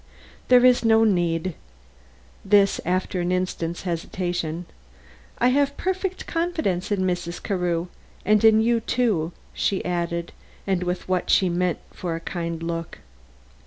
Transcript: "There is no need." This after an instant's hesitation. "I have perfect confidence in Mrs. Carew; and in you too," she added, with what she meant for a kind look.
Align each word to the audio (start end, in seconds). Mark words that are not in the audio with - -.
"There 0.47 0.65
is 0.65 0.83
no 0.83 1.03
need." 1.03 1.53
This 2.43 2.81
after 2.85 3.21
an 3.21 3.31
instant's 3.31 3.83
hesitation. 3.83 4.65
"I 5.37 5.49
have 5.49 5.77
perfect 5.77 6.25
confidence 6.25 6.91
in 6.91 7.01
Mrs. 7.01 7.37
Carew; 7.43 7.85
and 8.25 8.43
in 8.43 8.61
you 8.61 8.79
too," 8.79 9.31
she 9.53 9.85
added, 9.85 10.31
with 10.67 11.07
what 11.07 11.29
she 11.29 11.49
meant 11.49 11.77
for 11.91 12.15
a 12.15 12.19
kind 12.19 12.63
look. 12.63 12.97